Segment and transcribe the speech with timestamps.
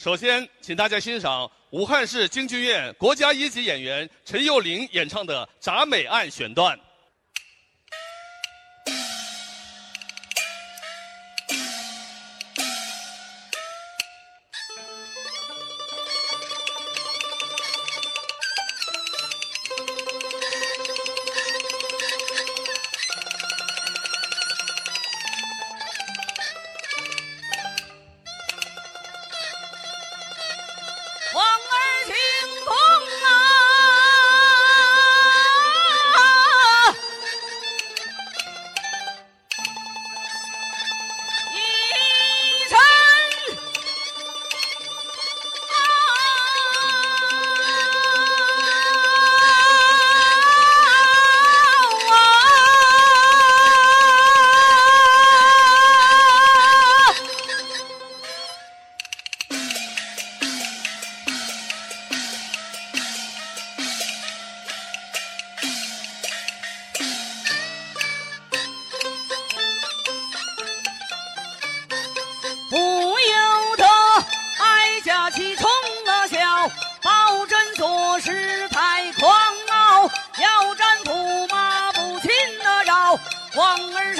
[0.00, 6.78] 首先，请大家欣赏武汉市京剧院国家一级演员陈幼玲演唱的《铡美案》选段。
[83.58, 84.17] 皇儿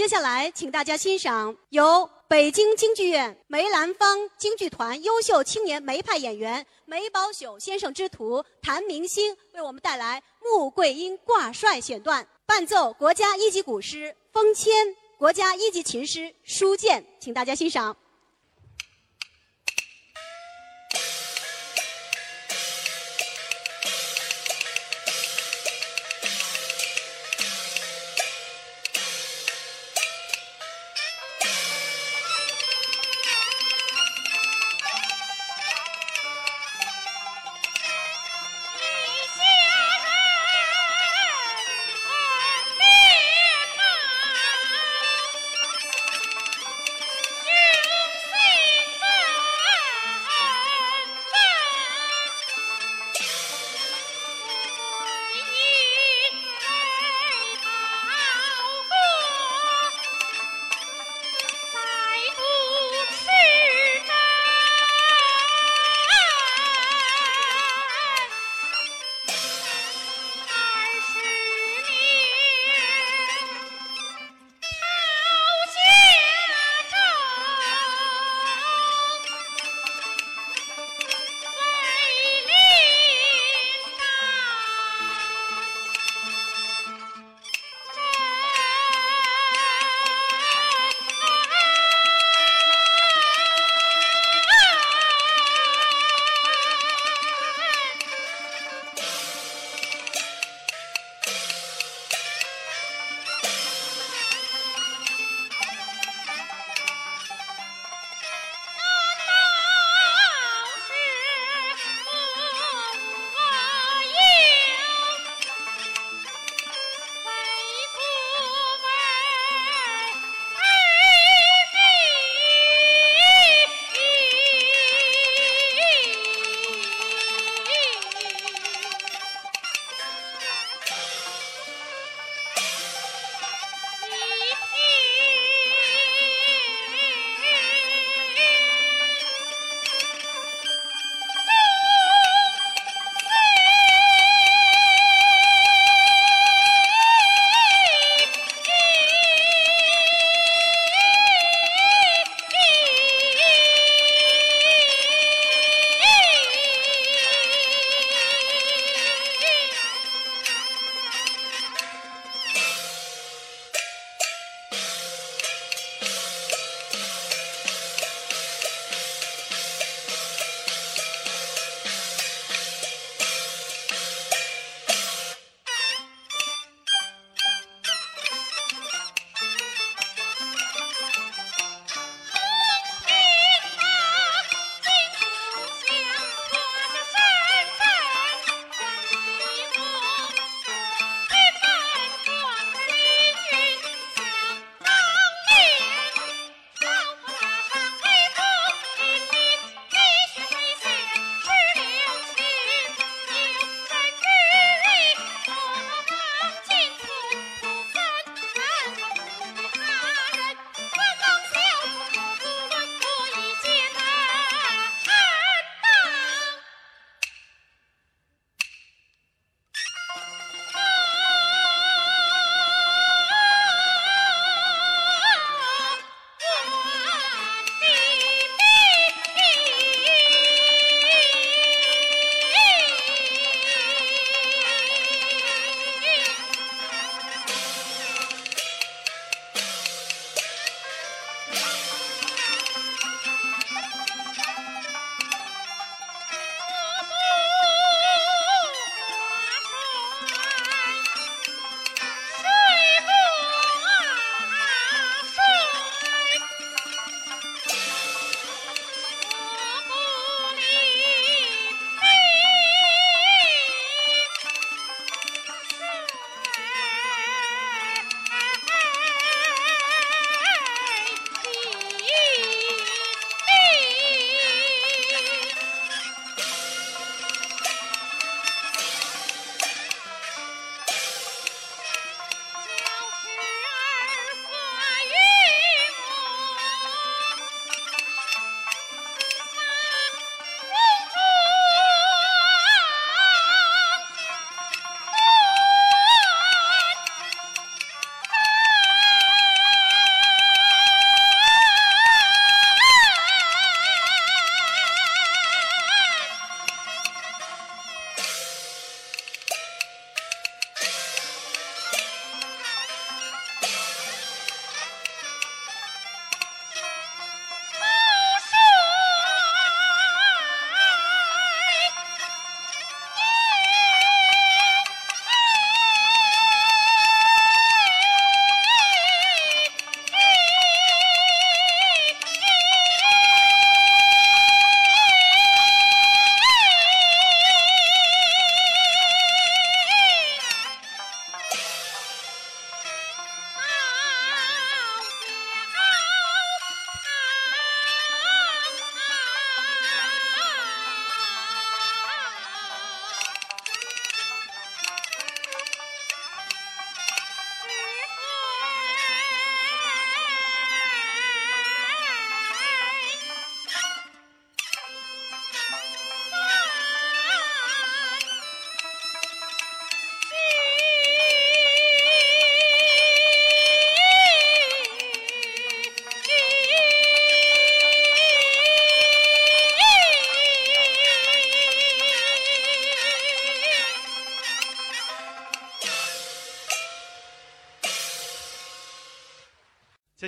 [0.00, 14.72] 接下来，请大家欣赏由北京京剧院梅兰芳京剧团优秀青年梅派演员梅葆玖先生之徒谭明星为我们带来穆桂英挂帅选段，伴奏国家一级古诗封谦，
[15.18, 17.94] 国家一级琴师舒健，请大家欣赏。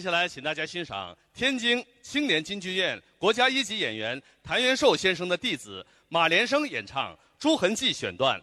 [0.03, 8.43] 接下来，请大家欣赏天津青年京剧院国家一级演员谭元寿先生的弟子马连生演唱《朱痕记》选段，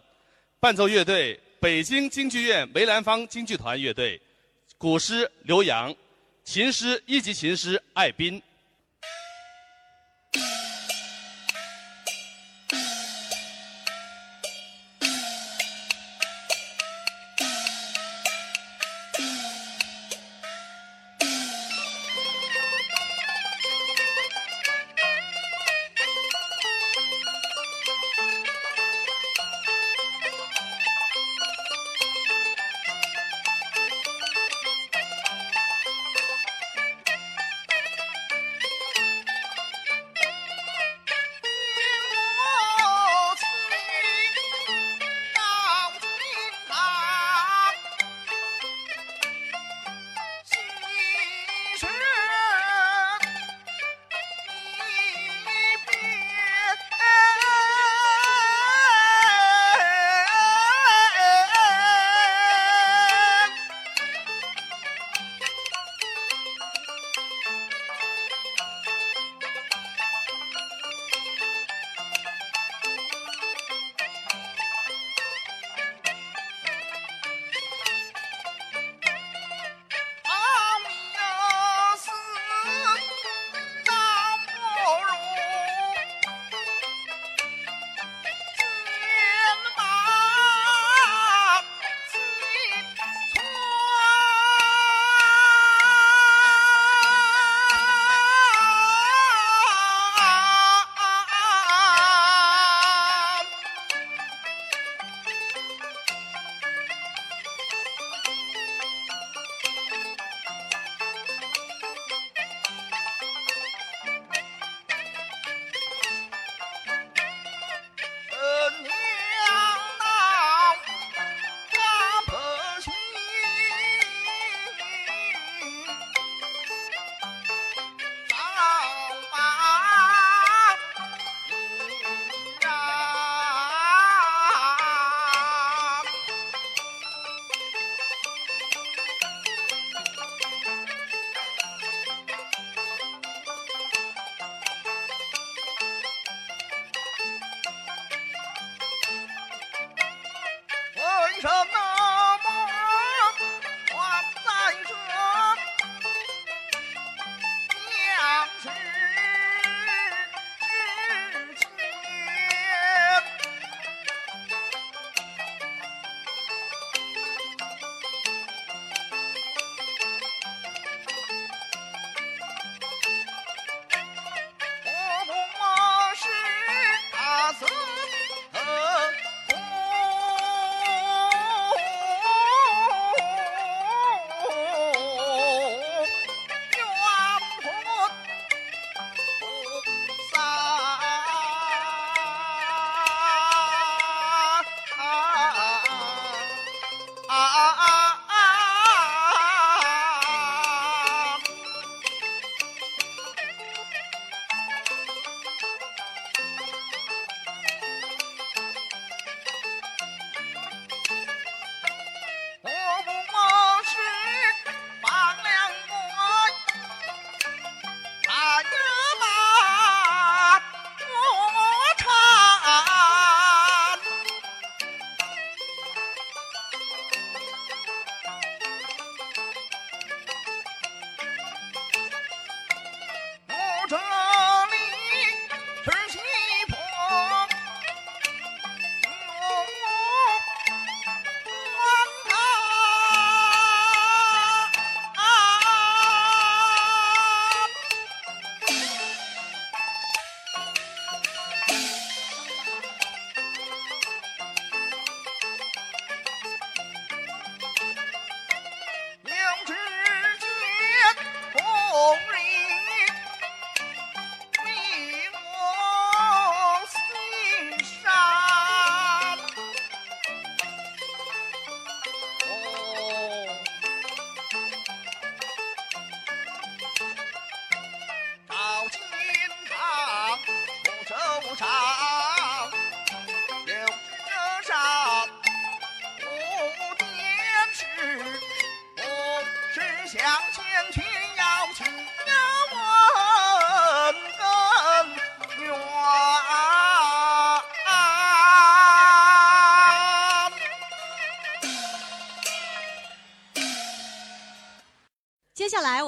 [0.58, 4.18] 伴奏乐队北京京剧院梅兰芳京剧团乐队，
[4.78, 5.94] 古师刘洋，
[6.44, 8.42] 琴师一级琴师艾斌。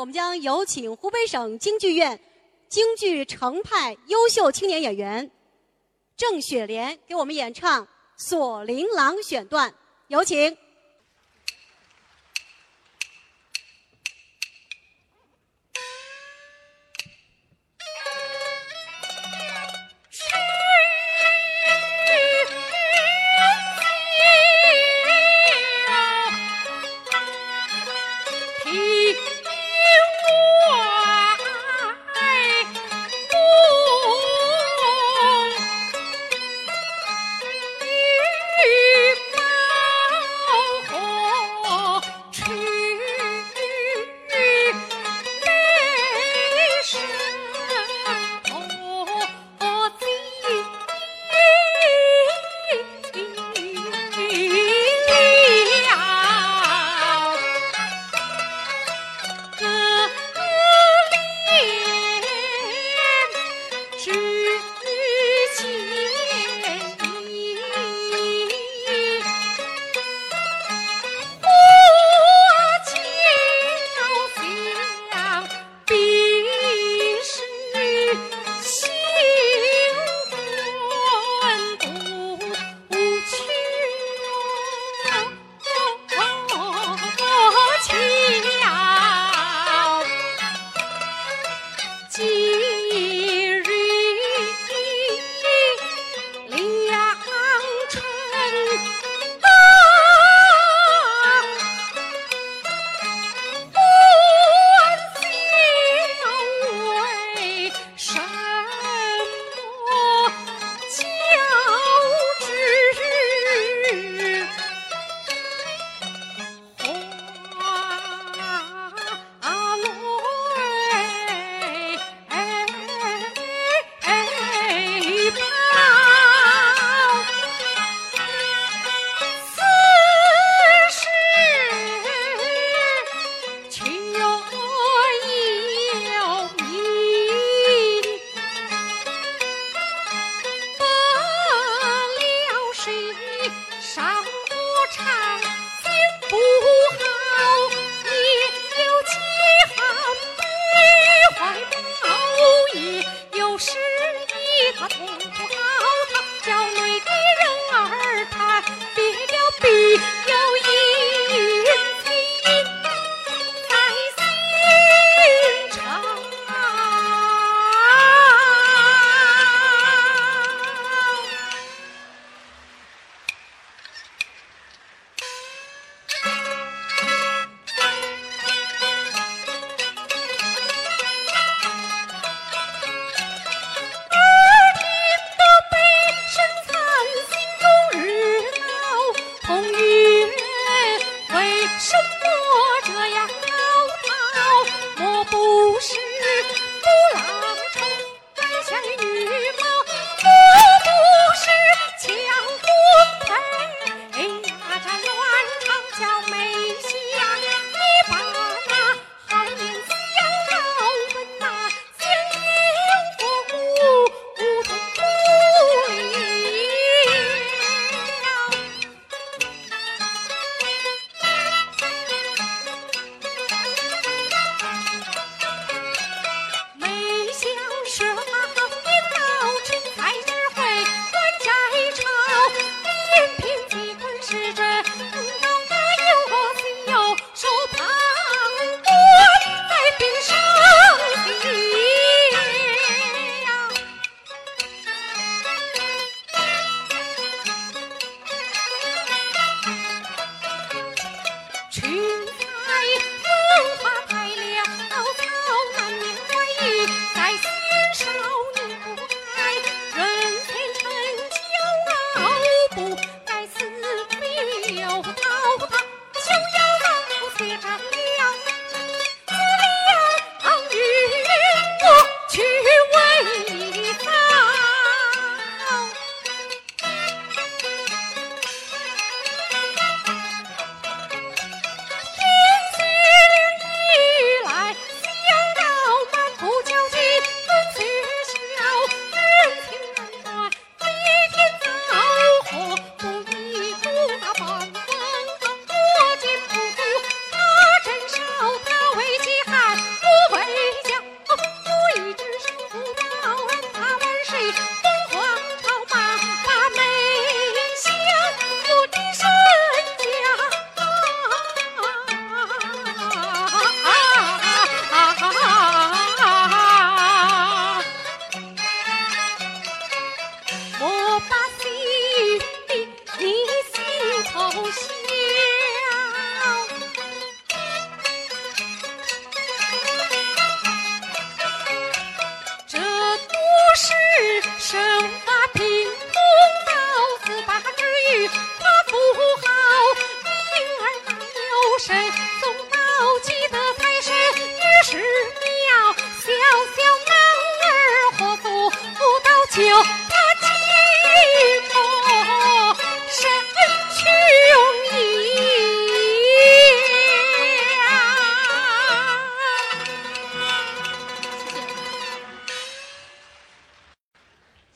[0.03, 2.19] 我们将有请湖北省京剧院
[2.69, 5.31] 京剧程派优秀青年演员
[6.17, 9.73] 郑雪莲给我们演唱《锁麟囊》选段，
[10.09, 10.59] 有请。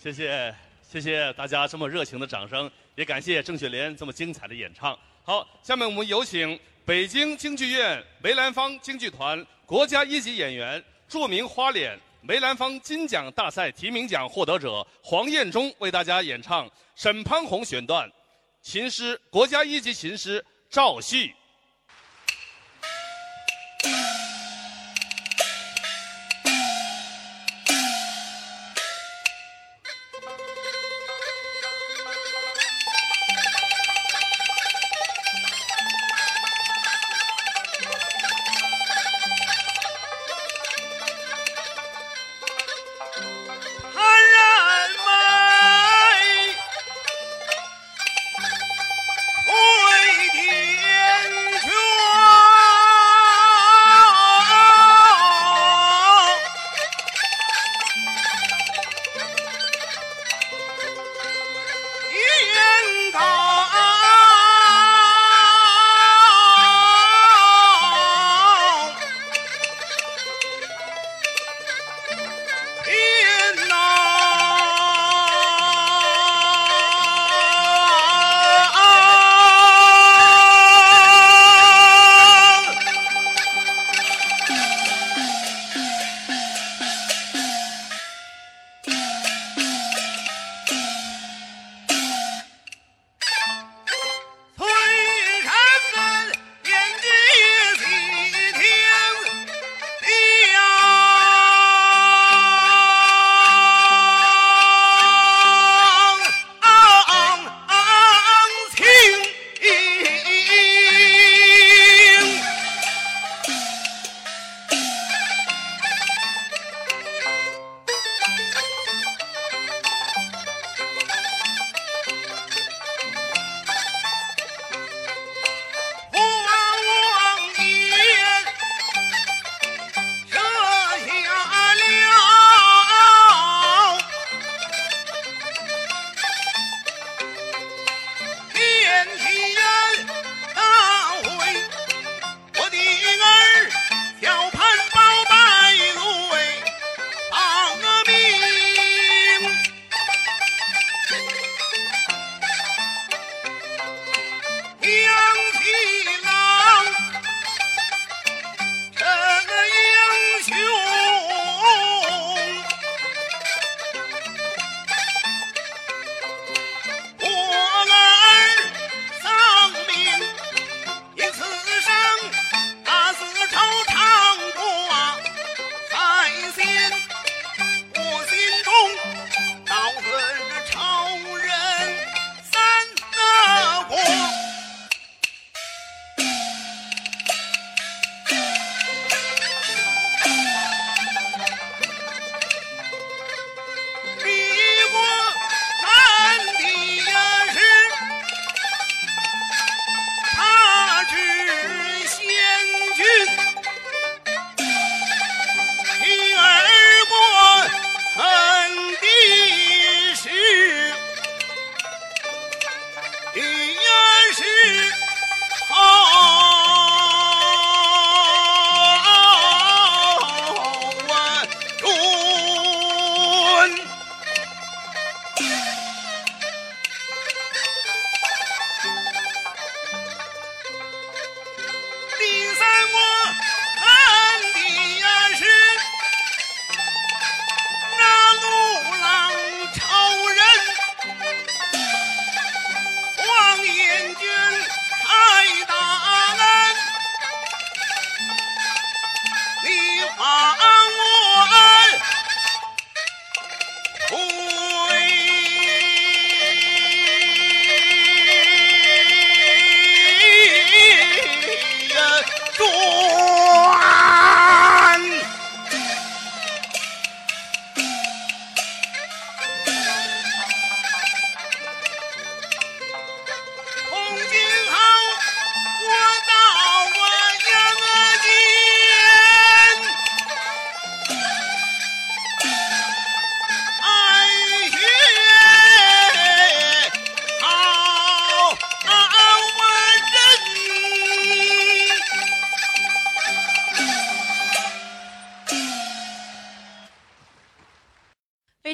[0.07, 0.55] 谢谢
[0.89, 4.97] 谢谢大家这么热情的掌声，也感谢郑雪莲这么精彩的演唱。
[5.25, 18.09] 好，下面我们有请北京京剧院梅兰芳京剧团国家一级演员、著名花脸梅兰芳金奖大赛提名奖获得者黄彦忠为大家演唱沈潘虹选段，
[18.63, 21.35] 琴师国家一级琴师赵旭。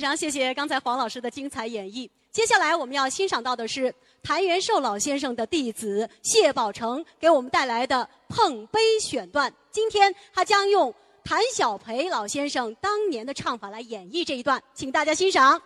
[0.09, 2.09] 常谢谢刚才黄老师的精彩演绎。
[2.31, 9.53] 接下来我们要欣赏到的是谭元寿老先生的弟子谢宝成给我们带来的碰杯选段。
[9.71, 15.61] 今天他将用谭小培老先生当年的唱法来演绎这一段，请大家欣赏。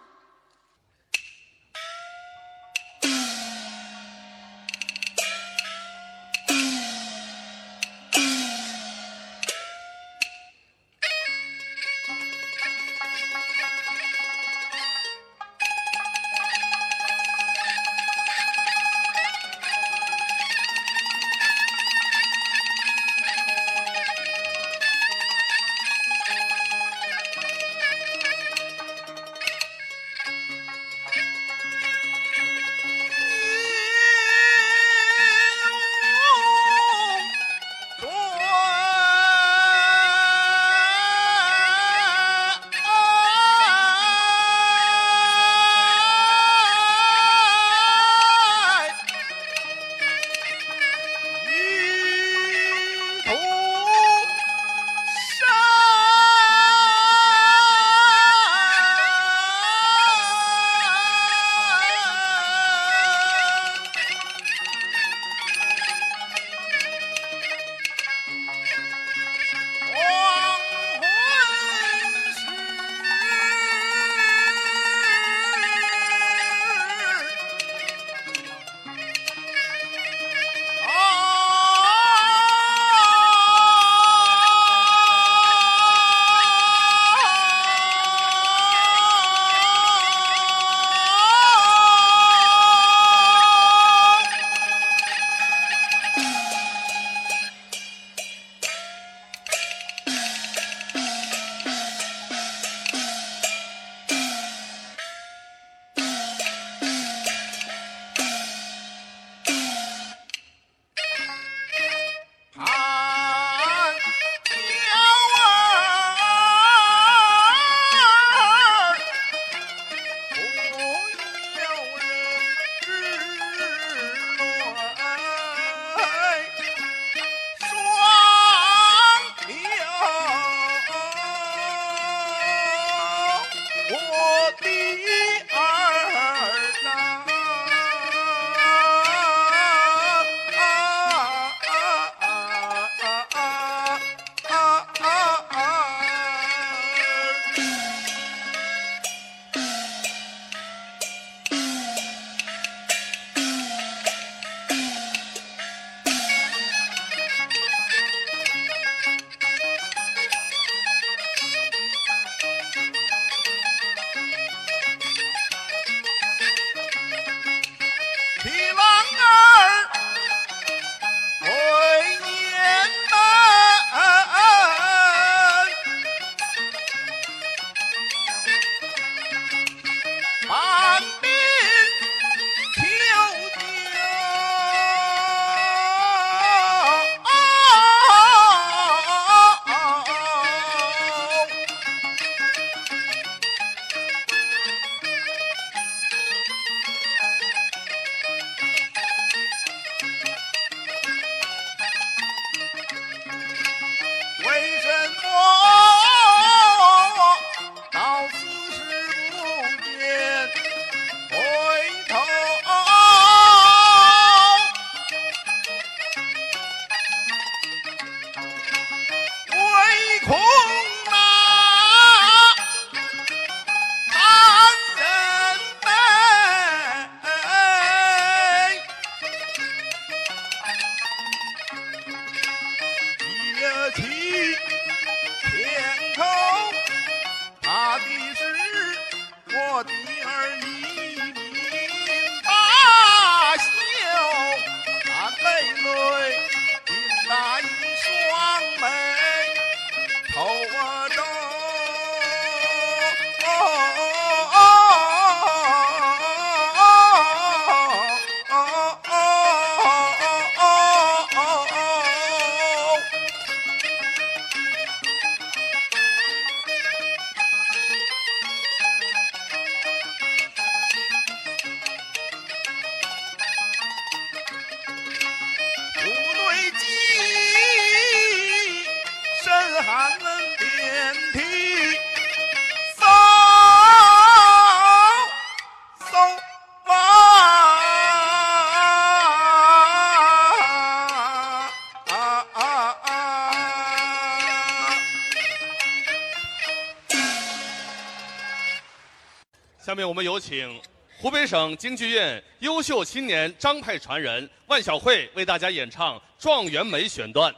[299.96, 300.78] 下面我们有请
[301.16, 307.50] 湖北省京剧院优秀青年张派传人万晓慧为大家演唱《状元美》选段。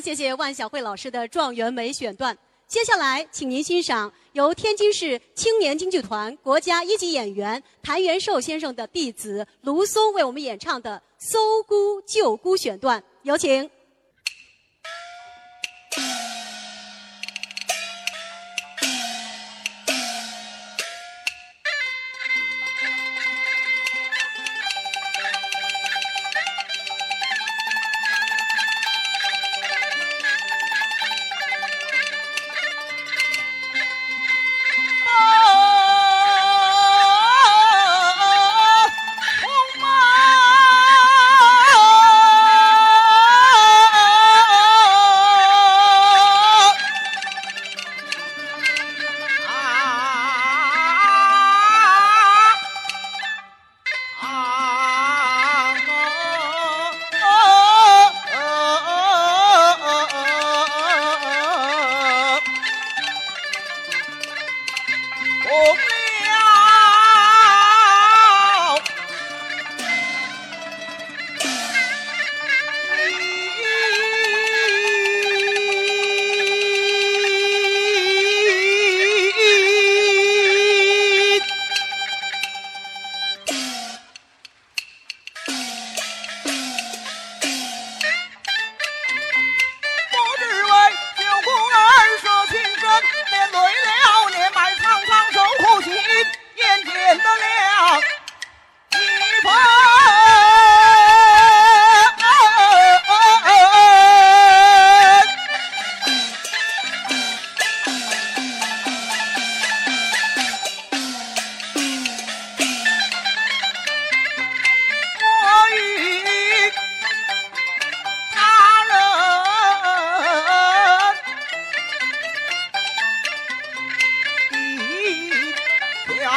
[0.00, 2.36] 谢谢万晓慧老师的状元美选段。
[2.66, 13.68] 接下来，请您欣赏由天津市青年京剧团国家一级演员谭元寿先生的弟子卢松为我们演唱的《搜孤救孤》选段，有请。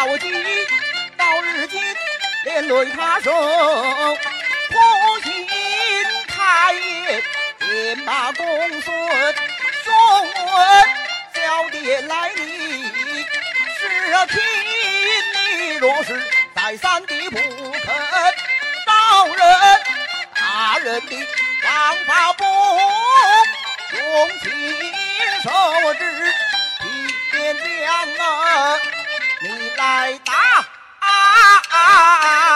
[0.02, 0.34] 到今，
[1.16, 1.80] 到如今，
[2.44, 4.76] 连累他受苦
[5.24, 5.48] 心。
[6.28, 7.22] 他也
[7.60, 8.44] 见那公
[8.82, 8.92] 孙，
[9.84, 9.94] 送
[10.34, 10.44] 孙
[11.36, 12.42] 小的来你，
[13.78, 13.82] 是
[14.26, 14.42] 听
[15.36, 16.20] 你若是
[16.56, 17.86] 再三的不肯
[18.88, 19.40] 招人，
[20.34, 21.16] 大人的
[21.64, 22.44] 王法不
[23.92, 24.50] 容情，
[25.44, 26.34] 受制
[26.86, 26.86] 一
[27.32, 28.80] 边将啊。
[29.44, 30.34] 你来打。”
[31.02, 31.10] 啊
[31.70, 32.51] 啊啊